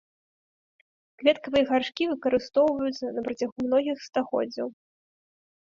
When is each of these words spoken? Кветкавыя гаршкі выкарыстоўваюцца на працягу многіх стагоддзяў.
Кветкавыя 1.21 1.67
гаршкі 1.73 2.03
выкарыстоўваюцца 2.15 3.05
на 3.21 3.27
працягу 3.29 3.53
многіх 3.69 3.97
стагоддзяў. 4.09 4.67